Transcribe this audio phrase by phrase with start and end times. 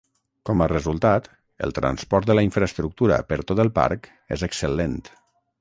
[0.49, 1.27] Com a resultat,
[1.67, 4.99] el transport de la infraestructura per tot el parc és excel·lent.